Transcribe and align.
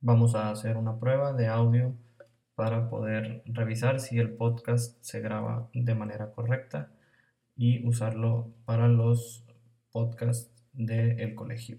Vamos 0.00 0.36
a 0.36 0.50
hacer 0.50 0.76
una 0.76 0.98
prueba 1.00 1.32
de 1.32 1.48
audio 1.48 1.92
para 2.54 2.88
poder 2.88 3.42
revisar 3.46 3.98
si 3.98 4.18
el 4.18 4.30
podcast 4.30 4.96
se 5.00 5.20
graba 5.20 5.68
de 5.74 5.94
manera 5.96 6.30
correcta 6.32 6.92
y 7.56 7.84
usarlo 7.86 8.52
para 8.64 8.86
los 8.86 9.44
podcasts 9.90 10.52
del 10.72 11.34
colegio. 11.34 11.78